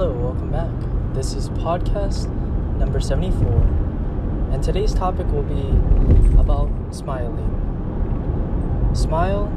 Hello, 0.00 0.14
welcome 0.14 0.50
back. 0.50 0.70
This 1.14 1.34
is 1.34 1.50
podcast 1.50 2.26
number 2.78 3.00
74, 3.00 3.52
and 4.50 4.64
today's 4.64 4.94
topic 4.94 5.26
will 5.26 5.42
be 5.42 5.68
about 6.40 6.70
smiling. 6.90 7.50
Smile 8.94 9.52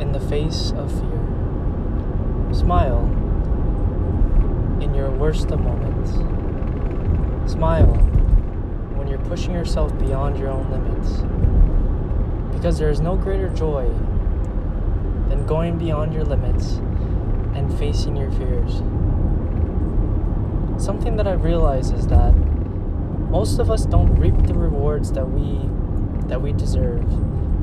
in 0.00 0.12
the 0.12 0.18
face 0.18 0.72
of 0.76 0.90
fear. 0.90 2.54
Smile 2.54 3.02
in 4.80 4.94
your 4.94 5.10
worst 5.10 5.50
of 5.50 5.60
moments. 5.60 6.12
Smile 7.52 7.92
when 8.96 9.08
you're 9.08 9.18
pushing 9.18 9.52
yourself 9.52 9.92
beyond 9.98 10.38
your 10.38 10.48
own 10.48 10.70
limits. 10.70 11.20
Because 12.56 12.78
there 12.78 12.88
is 12.88 13.00
no 13.00 13.14
greater 13.14 13.50
joy 13.50 13.86
than 15.28 15.44
going 15.46 15.76
beyond 15.76 16.14
your 16.14 16.24
limits 16.24 16.76
and 17.54 17.78
facing 17.78 18.16
your 18.16 18.30
fears 18.30 18.80
something 20.82 21.16
that 21.16 21.28
I 21.28 21.32
realize 21.32 21.90
is 21.90 22.08
that 22.08 22.32
most 23.30 23.60
of 23.60 23.70
us 23.70 23.86
don't 23.86 24.14
reap 24.16 24.36
the 24.46 24.54
rewards 24.54 25.12
that 25.12 25.30
we 25.30 25.68
that 26.28 26.42
we 26.42 26.52
deserve 26.52 27.04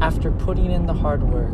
after 0.01 0.31
putting 0.31 0.71
in 0.71 0.85
the 0.85 0.93
hard 0.93 1.23
work. 1.23 1.53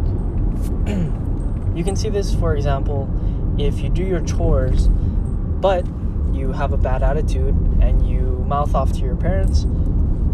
you 1.76 1.84
can 1.84 1.96
see 1.96 2.10
this 2.10 2.36
for 2.36 2.56
example 2.56 3.10
if 3.58 3.80
you 3.80 3.90
do 3.90 4.04
your 4.04 4.22
chores 4.22 4.88
but 4.88 5.86
you 6.32 6.52
have 6.52 6.72
a 6.72 6.78
bad 6.78 7.02
attitude 7.02 7.56
and 7.82 8.08
you 8.08 8.22
mouth 8.48 8.76
off 8.76 8.92
to 8.94 9.00
your 9.00 9.16
parents, 9.16 9.66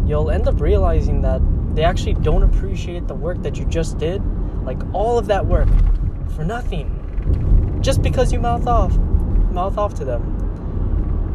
you'll 0.06 0.30
end 0.30 0.48
up 0.48 0.60
realizing 0.60 1.22
that 1.22 1.42
they 1.76 1.84
actually 1.84 2.16
don't 2.16 2.44
appreciate 2.44 3.08
the 3.08 3.14
work 3.14 3.42
that 3.44 3.58
you 3.58 3.64
just 3.66 3.98
did, 3.98 4.22
like 4.64 4.80
all 4.94 5.18
of 5.18 5.28
that 5.28 5.46
work 5.46 5.70
for 6.36 6.44
nothing. 6.44 7.80
Just 7.82 8.02
because 8.02 8.34
you 8.34 8.40
mouth 8.40 8.68
off, 8.68 8.98
mouth 9.52 9.78
off 9.78 9.94
to 9.94 10.06
them 10.06 10.42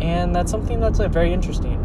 and 0.00 0.34
that's 0.34 0.50
something 0.50 0.80
that's 0.80 0.98
like 0.98 1.10
very 1.10 1.32
interesting. 1.32 1.80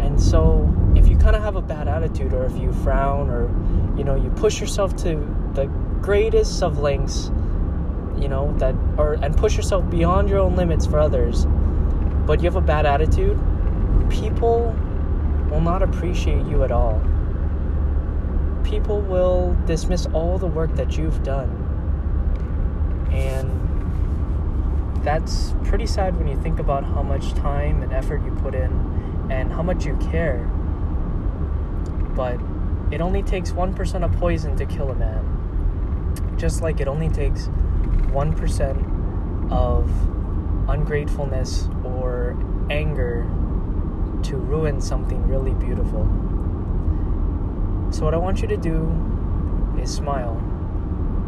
And 0.00 0.20
so 0.20 0.72
if 0.96 1.08
you 1.08 1.16
kind 1.16 1.36
of 1.36 1.42
have 1.42 1.56
a 1.56 1.62
bad 1.62 1.88
attitude 1.88 2.32
or 2.32 2.44
if 2.44 2.56
you 2.56 2.72
frown 2.72 3.30
or 3.30 3.48
you 3.96 4.04
know 4.04 4.14
you 4.14 4.30
push 4.30 4.60
yourself 4.60 4.94
to 4.96 5.16
the 5.54 5.66
greatest 6.00 6.62
of 6.62 6.78
lengths 6.78 7.30
you 8.20 8.28
know 8.28 8.54
that 8.58 8.74
or 8.98 9.14
and 9.14 9.36
push 9.36 9.56
yourself 9.56 9.88
beyond 9.90 10.28
your 10.28 10.38
own 10.38 10.54
limits 10.54 10.86
for 10.86 11.00
others 11.00 11.46
but 12.26 12.40
you 12.40 12.44
have 12.44 12.56
a 12.56 12.60
bad 12.60 12.86
attitude 12.86 13.40
people 14.10 14.76
will 15.50 15.60
not 15.60 15.82
appreciate 15.82 16.44
you 16.46 16.64
at 16.64 16.72
all. 16.72 17.00
People 18.64 19.00
will 19.02 19.56
dismiss 19.66 20.06
all 20.06 20.38
the 20.38 20.46
work 20.46 20.74
that 20.74 20.96
you've 20.96 21.22
done. 21.22 21.50
And 23.12 23.63
that's 25.04 25.54
pretty 25.64 25.86
sad 25.86 26.16
when 26.16 26.26
you 26.26 26.40
think 26.40 26.58
about 26.58 26.82
how 26.82 27.02
much 27.02 27.34
time 27.34 27.82
and 27.82 27.92
effort 27.92 28.24
you 28.24 28.30
put 28.42 28.54
in 28.54 29.28
and 29.30 29.52
how 29.52 29.62
much 29.62 29.84
you 29.84 29.96
care. 30.10 30.38
But 32.16 32.40
it 32.90 33.02
only 33.02 33.22
takes 33.22 33.50
1% 33.50 34.04
of 34.04 34.12
poison 34.18 34.56
to 34.56 34.64
kill 34.64 34.90
a 34.90 34.94
man. 34.94 36.36
Just 36.38 36.62
like 36.62 36.80
it 36.80 36.88
only 36.88 37.10
takes 37.10 37.48
1% 38.12 39.52
of 39.52 39.90
ungratefulness 40.70 41.68
or 41.84 42.36
anger 42.70 43.24
to 44.22 44.36
ruin 44.36 44.80
something 44.80 45.28
really 45.28 45.52
beautiful. 45.54 46.04
So, 47.90 48.04
what 48.04 48.14
I 48.14 48.16
want 48.16 48.40
you 48.40 48.48
to 48.48 48.56
do 48.56 48.88
is 49.80 49.92
smile 49.92 50.36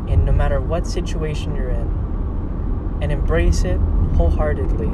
in 0.09 0.25
no 0.25 0.33
matter 0.33 0.61
what 0.61 0.87
situation 0.87 1.55
you're 1.55 1.71
in 1.71 2.06
and 3.01 3.13
embrace 3.13 3.65
it 3.65 3.79
wholeheartedly. 4.17 4.89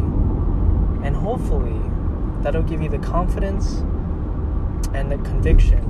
And 1.05 1.17
hopefully, 1.17 1.81
that'll 2.43 2.63
give 2.63 2.83
you 2.83 2.89
the 2.89 2.99
confidence 2.99 3.79
and 4.95 5.11
the 5.11 5.17
conviction 5.19 5.81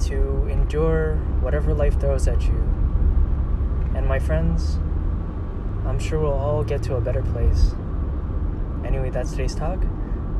to 0.00 0.46
endure 0.48 1.16
whatever 1.40 1.74
life 1.74 2.00
throws 2.00 2.26
at 2.28 2.42
you. 2.42 2.74
And 3.94 4.06
my 4.06 4.18
friends, 4.18 4.76
I'm 5.86 5.98
sure 5.98 6.20
we'll 6.20 6.32
all 6.32 6.64
get 6.64 6.82
to 6.84 6.96
a 6.96 7.00
better 7.00 7.22
place. 7.22 7.74
Anyway, 8.84 9.10
that's 9.10 9.30
today's 9.30 9.54
talk. 9.54 9.82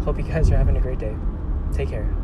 Hope 0.04 0.18
you 0.18 0.24
guys 0.24 0.50
are 0.50 0.56
having 0.56 0.76
a 0.76 0.80
great 0.80 0.98
day. 0.98 1.16
Take 1.72 1.88
care. 1.88 2.14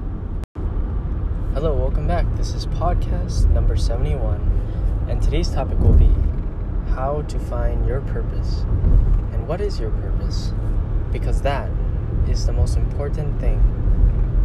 Hello, 1.54 1.74
welcome 1.74 2.06
back. 2.06 2.26
This 2.36 2.54
is 2.54 2.66
podcast 2.66 3.50
number 3.50 3.76
71, 3.76 5.06
and 5.08 5.20
today's 5.20 5.50
topic 5.50 5.78
will 5.80 5.92
be 5.92 6.14
how 6.94 7.22
to 7.22 7.38
find 7.38 7.86
your 7.86 8.00
purpose. 8.02 8.60
And 9.32 9.46
what 9.46 9.60
is 9.60 9.80
your 9.80 9.90
purpose? 9.90 10.52
Because 11.12 11.42
that 11.42 11.70
is 12.28 12.46
the 12.46 12.52
most 12.52 12.76
important 12.76 13.40
thing 13.40 13.60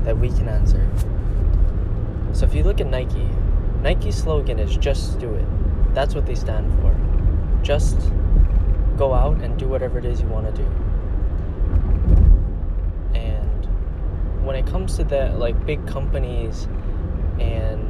that 0.04 0.18
we 0.18 0.30
can 0.30 0.48
answer. 0.48 0.88
So 2.34 2.46
if 2.46 2.54
you 2.54 2.64
look 2.64 2.82
at 2.82 2.88
Nike, 2.88 3.30
Nike's 3.82 4.16
slogan 4.16 4.60
is 4.60 4.78
just 4.78 5.20
do 5.20 5.34
it. 5.34 5.46
That's 5.94 6.16
what 6.16 6.26
they 6.26 6.36
stand 6.36 6.72
for. 6.82 6.96
Just 7.64 7.98
go 8.98 9.14
out 9.14 9.38
and 9.42 9.58
do 9.58 9.68
whatever 9.68 10.00
it 10.00 10.06
is 10.06 10.22
you 10.22 10.28
want 10.28 10.46
to 10.48 10.62
do. 10.62 10.68
And 13.18 13.66
when 14.46 14.56
it 14.56 14.66
comes 14.68 14.96
to 14.98 15.04
the 15.04 15.30
like 15.38 15.66
big 15.66 15.86
companies 15.88 16.68
and 17.40 17.85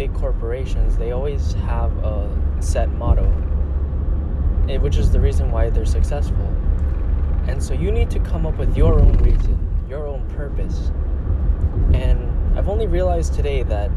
big 0.00 0.14
corporations, 0.14 0.96
they 0.96 1.12
always 1.12 1.52
have 1.52 1.94
a 1.98 2.26
set 2.58 2.88
motto, 2.92 3.26
eh, 4.66 4.78
which 4.78 4.96
is 4.96 5.12
the 5.12 5.20
reason 5.20 5.52
why 5.52 5.68
they're 5.68 5.84
successful. 5.84 6.46
And 7.48 7.62
so 7.62 7.74
you 7.74 7.92
need 7.92 8.08
to 8.12 8.18
come 8.20 8.46
up 8.46 8.56
with 8.56 8.74
your 8.74 8.98
own 8.98 9.12
reason, 9.18 9.58
your 9.90 10.06
own 10.06 10.26
purpose. 10.30 10.90
And 11.92 12.18
I've 12.58 12.70
only 12.70 12.86
realized 12.86 13.34
today 13.34 13.62
that 13.64 13.90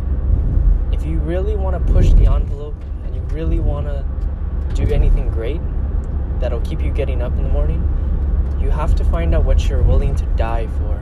if 0.92 1.06
you 1.06 1.19
really 1.19 1.56
want 1.56 1.74
to 1.80 1.94
push 1.94 2.12
the 2.12 2.30
envelope 2.30 2.75
and 3.06 3.16
you 3.16 3.22
really 3.34 3.62
want 3.62 3.88
to 3.88 4.03
do 4.74 4.94
anything 4.94 5.30
great 5.30 5.62
that'll 6.42 6.59
keep 6.68 6.81
you 6.81 6.92
getting 6.92 7.22
up 7.22 7.31
in 7.38 7.44
the 7.44 7.50
morning, 7.50 7.81
you 8.59 8.69
have 8.69 8.94
to 8.96 9.06
find 9.06 9.34
out 9.34 9.46
what 9.46 9.69
you're 9.69 9.84
willing 9.84 10.16
to 10.16 10.25
die 10.36 10.68
for. 10.68 10.96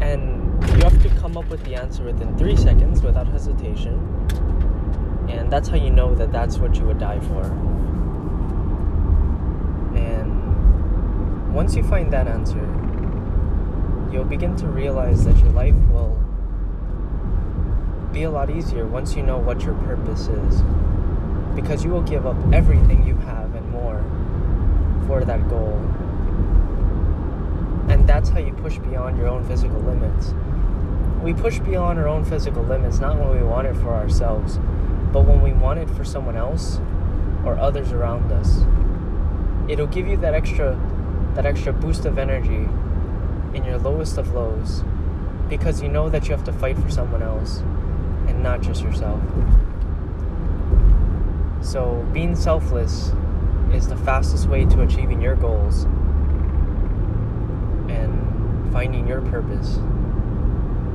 And 0.00 0.51
to 1.02 1.08
come 1.20 1.36
up 1.36 1.48
with 1.48 1.62
the 1.64 1.74
answer 1.74 2.04
within 2.04 2.36
three 2.38 2.56
seconds 2.56 3.02
without 3.02 3.26
hesitation 3.28 3.98
and 5.28 5.50
that's 5.50 5.68
how 5.68 5.76
you 5.76 5.90
know 5.90 6.14
that 6.14 6.32
that's 6.32 6.58
what 6.58 6.76
you 6.76 6.84
would 6.84 6.98
die 6.98 7.20
for. 7.20 7.42
And 9.96 11.54
once 11.54 11.74
you 11.74 11.82
find 11.84 12.12
that 12.12 12.26
answer, 12.26 12.60
you'll 14.12 14.24
begin 14.24 14.56
to 14.56 14.66
realize 14.66 15.24
that 15.24 15.36
your 15.38 15.50
life 15.50 15.74
will 15.90 16.18
be 18.12 18.24
a 18.24 18.30
lot 18.30 18.50
easier 18.50 18.86
once 18.86 19.16
you 19.16 19.22
know 19.22 19.38
what 19.38 19.62
your 19.62 19.74
purpose 19.74 20.28
is. 20.28 20.62
Because 21.54 21.84
you 21.84 21.90
will 21.90 22.02
give 22.02 22.26
up 22.26 22.36
everything 22.52 23.06
you 23.06 23.16
have 23.16 23.54
and 23.54 23.68
more 23.70 24.02
for 25.06 25.24
that 25.24 25.48
goal. 25.48 25.76
And 27.88 28.08
that's 28.08 28.28
how 28.28 28.38
you 28.38 28.52
push 28.54 28.78
beyond 28.78 29.18
your 29.18 29.28
own 29.28 29.46
physical 29.46 29.80
limits. 29.80 30.34
We 31.22 31.32
push 31.32 31.60
beyond 31.60 32.00
our 32.00 32.08
own 32.08 32.24
physical 32.24 32.64
limits 32.64 32.98
not 32.98 33.16
when 33.16 33.30
we 33.30 33.44
want 33.44 33.68
it 33.68 33.76
for 33.76 33.94
ourselves, 33.94 34.58
but 35.12 35.24
when 35.24 35.40
we 35.40 35.52
want 35.52 35.78
it 35.78 35.88
for 35.90 36.04
someone 36.04 36.36
else 36.36 36.80
or 37.44 37.56
others 37.58 37.92
around 37.92 38.32
us, 38.32 38.62
it'll 39.70 39.86
give 39.86 40.08
you 40.08 40.16
that 40.16 40.34
extra 40.34 40.78
that 41.34 41.46
extra 41.46 41.72
boost 41.72 42.04
of 42.04 42.18
energy 42.18 42.68
in 43.56 43.64
your 43.64 43.78
lowest 43.78 44.18
of 44.18 44.34
lows 44.34 44.82
because 45.48 45.80
you 45.82 45.88
know 45.88 46.08
that 46.08 46.24
you 46.24 46.34
have 46.34 46.44
to 46.44 46.52
fight 46.52 46.76
for 46.76 46.90
someone 46.90 47.22
else 47.22 47.58
and 48.26 48.42
not 48.42 48.60
just 48.60 48.82
yourself. 48.82 49.20
So, 51.60 52.04
being 52.12 52.34
selfless 52.34 53.12
is 53.72 53.86
the 53.86 53.96
fastest 53.96 54.48
way 54.48 54.64
to 54.64 54.82
achieving 54.82 55.22
your 55.22 55.36
goals 55.36 55.84
and 57.88 58.72
finding 58.72 59.06
your 59.06 59.20
purpose. 59.20 59.78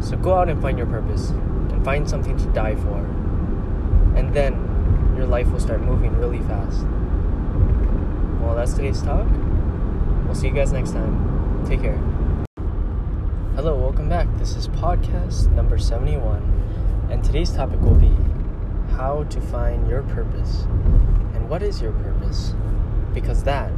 So, 0.07 0.15
go 0.15 0.35
out 0.35 0.47
and 0.47 0.61
find 0.61 0.77
your 0.77 0.87
purpose 0.87 1.31
and 1.31 1.83
find 1.83 2.09
something 2.09 2.37
to 2.37 2.45
die 2.53 2.75
for 2.75 3.05
and 4.15 4.33
then 4.33 4.53
your 5.17 5.27
life 5.27 5.47
will 5.51 5.59
start 5.59 5.81
moving 5.81 6.15
really 6.17 6.39
fast. 6.39 6.85
Well, 8.41 8.55
that's 8.55 8.73
today's 8.73 9.01
talk. 9.01 9.27
We'll 10.25 10.33
see 10.33 10.47
you 10.47 10.53
guys 10.53 10.71
next 10.71 10.91
time. 10.91 11.65
Take 11.67 11.81
care. 11.81 11.97
Hello, 13.55 13.75
welcome 13.75 14.07
back. 14.07 14.27
This 14.37 14.55
is 14.55 14.69
podcast 14.69 15.51
number 15.51 15.77
71, 15.77 17.07
and 17.11 17.21
today's 17.21 17.51
topic 17.51 17.81
will 17.81 17.95
be 17.95 18.15
how 18.95 19.25
to 19.25 19.41
find 19.41 19.89
your 19.89 20.03
purpose. 20.03 20.61
And 21.35 21.49
what 21.49 21.61
is 21.61 21.81
your 21.81 21.91
purpose? 21.91 22.55
Because 23.13 23.43
that 23.43 23.73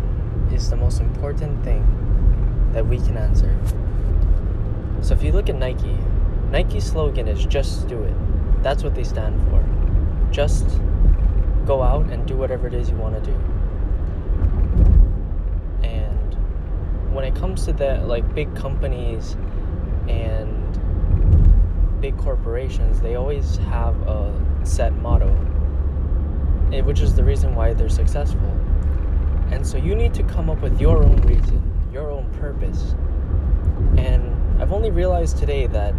is 0.53 0.69
the 0.69 0.75
most 0.75 1.01
important 1.01 1.63
thing 1.63 1.83
that 2.71 2.85
we 2.85 2.97
can 2.97 3.17
answer. 3.17 3.59
So 5.01 5.13
if 5.15 5.23
you 5.23 5.31
look 5.31 5.49
at 5.49 5.55
Nike, 5.55 5.97
Nike's 6.51 6.85
slogan 6.85 7.27
is 7.27 7.45
just 7.45 7.87
do 7.87 8.01
it. 8.03 8.15
That's 8.63 8.83
what 8.83 8.95
they 8.95 9.03
stand 9.03 9.39
for 9.49 9.63
just 10.31 10.67
go 11.65 11.81
out 11.81 12.05
and 12.11 12.25
do 12.27 12.35
whatever 12.35 12.67
it 12.67 12.73
is 12.73 12.89
you 12.89 12.95
want 12.95 13.15
to 13.15 13.31
do. 13.31 13.37
And 15.87 17.13
when 17.13 17.25
it 17.25 17.35
comes 17.35 17.65
to 17.65 17.73
that, 17.73 18.07
like 18.07 18.33
big 18.33 18.55
companies 18.55 19.35
and 20.07 20.79
big 22.01 22.17
corporations, 22.17 23.01
they 23.01 23.15
always 23.15 23.57
have 23.57 23.95
a 24.07 24.33
set 24.63 24.93
motto, 24.93 25.29
which 26.83 27.01
is 27.01 27.15
the 27.15 27.23
reason 27.23 27.55
why 27.55 27.73
they're 27.73 27.89
successful. 27.89 28.55
And 29.51 29.65
so 29.65 29.77
you 29.77 29.95
need 29.95 30.13
to 30.13 30.23
come 30.23 30.49
up 30.49 30.61
with 30.61 30.79
your 30.79 31.03
own 31.03 31.17
reason, 31.21 31.61
your 31.91 32.11
own 32.11 32.29
purpose. 32.39 32.95
And 33.97 34.61
I've 34.61 34.71
only 34.71 34.91
realized 34.91 35.37
today 35.37 35.65
that 35.67 35.95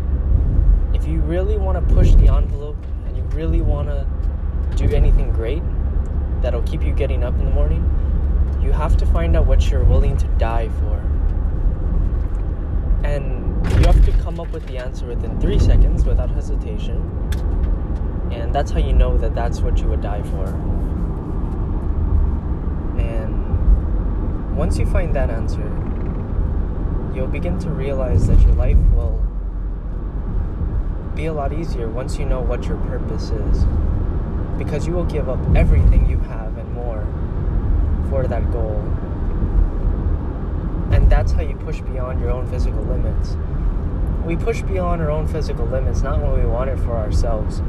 if 1.01 1.09
you 1.09 1.21
really 1.21 1.57
want 1.57 1.79
to 1.79 1.95
push 1.95 2.13
the 2.17 2.29
envelope 2.29 2.77
and 3.07 3.17
you 3.17 3.23
really 3.35 3.63
want 3.63 3.89
to 3.89 4.07
do 4.77 4.95
anything 4.95 5.33
great 5.33 5.63
that'll 6.43 6.63
keep 6.63 6.83
you 6.83 6.93
getting 6.93 7.25
up 7.25 7.33
in 7.35 7.47
the 7.47 7.51
morning, 7.51 7.83
you 8.63 8.71
have 8.71 8.99
to 8.99 9.07
find 9.07 9.35
out 9.35 9.47
what 9.47 9.71
you're 9.71 9.85
willing 9.85 10.17
to 10.19 10.27
die 10.37 10.69
for. 10.69 10.99
And 13.03 13.67
you 13.79 13.87
have 13.87 14.05
to 14.05 14.13
come 14.23 14.39
up 14.41 14.53
with 14.53 14.67
the 14.67 14.77
answer 14.77 15.07
within 15.07 15.41
three 15.41 15.59
seconds 15.59 16.05
without 16.05 16.31
hesitation. 16.31 16.99
And 18.31 18.55
that's 18.55 18.71
how 18.71 18.79
you 18.79 18.93
know 18.93 19.17
that 19.17 19.35
that's 19.35 19.61
what 19.61 19.79
you 19.79 19.89
would 19.89 20.03
die 20.03 20.23
for. 20.23 20.45
And 23.01 24.55
once 24.55 24.77
you 24.77 24.85
find 24.85 25.17
that 25.17 25.31
answer, 25.31 25.65
you'll 27.15 27.27
begin 27.27 27.59
to 27.61 27.71
realize 27.71 28.27
that 28.27 28.39
your 28.43 28.53
life 28.53 28.77
will 28.95 29.30
be 31.21 31.27
a 31.27 31.33
lot 31.35 31.53
easier 31.53 31.87
once 31.87 32.19
you 32.19 32.25
know 32.25 32.41
what 32.41 32.65
your 32.65 32.79
purpose 32.79 33.29
is. 33.29 33.65
Because 34.57 34.87
you 34.87 34.95
will 34.95 35.05
give 35.05 35.29
up 35.29 35.39
everything 35.55 36.09
you 36.09 36.19
have 36.21 36.57
and 36.57 36.73
more 36.73 37.05
for 38.09 38.27
that 38.27 38.51
goal. 38.51 38.81
And 40.93 41.11
that's 41.11 41.33
how 41.33 41.43
you 41.43 41.57
push 41.57 41.83
beyond 41.83 42.21
your 42.21 42.31
own 42.31 42.47
physical 42.49 42.83
limits. 42.85 43.37
We 44.25 44.35
push 44.35 44.63
beyond 44.63 45.03
our 45.03 45.11
own 45.11 45.29
physical 45.29 45.67
limits 45.67 46.01
not 46.01 46.23
when 46.23 46.33
we 46.33 46.47
want 46.47 46.71
it 46.71 46.79
for 46.79 46.97
ourselves, 46.97 47.61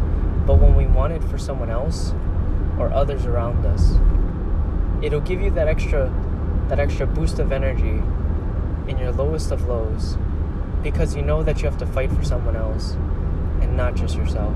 but 0.48 0.58
when 0.58 0.74
we 0.78 0.88
want 0.88 1.12
it 1.12 1.22
for 1.22 1.38
someone 1.38 1.70
else 1.70 2.14
or 2.80 2.90
others 2.94 3.26
around 3.26 3.66
us. 3.66 3.98
It'll 5.04 5.20
give 5.20 5.42
you 5.42 5.52
that 5.52 5.68
extra 5.68 6.10
that 6.70 6.80
extra 6.80 7.06
boost 7.06 7.38
of 7.40 7.52
energy 7.52 8.02
in 8.88 8.98
your 8.98 9.12
lowest 9.12 9.52
of 9.52 9.68
lows 9.68 10.18
because 10.82 11.18
you 11.18 11.22
know 11.22 11.44
that 11.44 11.62
you 11.62 11.70
have 11.70 11.78
to 11.80 11.86
fight 11.86 12.10
for 12.14 12.24
someone 12.24 12.56
else 12.56 12.96
not 13.72 13.96
just 13.96 14.16
yourself. 14.16 14.56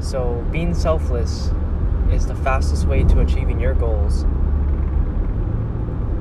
So, 0.00 0.44
being 0.52 0.74
selfless 0.74 1.50
is 2.10 2.26
the 2.26 2.34
fastest 2.34 2.86
way 2.86 3.02
to 3.04 3.20
achieving 3.20 3.58
your 3.58 3.74
goals 3.74 4.22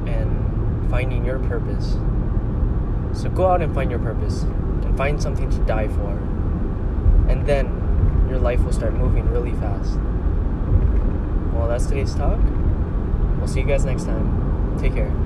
and 0.07 0.89
finding 0.89 1.25
your 1.25 1.39
purpose. 1.39 1.93
So, 3.13 3.29
go 3.29 3.47
out 3.47 3.61
and 3.61 3.73
find 3.73 3.91
your 3.91 3.99
purpose 3.99 4.43
and 4.43 4.97
find 4.97 5.21
something 5.21 5.49
to 5.49 5.59
die 5.65 5.87
for. 5.87 6.11
And 7.29 7.45
then 7.45 8.27
your 8.29 8.39
life 8.39 8.61
will 8.63 8.73
start 8.73 8.93
moving 8.93 9.29
really 9.29 9.53
fast. 9.53 9.97
Well, 11.53 11.67
that's 11.67 11.85
today's 11.85 12.13
talk. 12.15 12.39
We'll 13.37 13.47
see 13.47 13.61
you 13.61 13.65
guys 13.65 13.85
next 13.85 14.05
time. 14.05 14.77
Take 14.79 14.93
care. 14.93 15.24